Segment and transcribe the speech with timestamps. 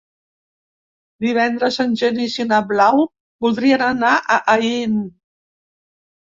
[1.25, 3.05] Divendres en Genís i na Blau
[3.47, 4.97] voldrien anar a Aín.